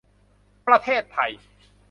[0.67, 1.31] ประเทศไทย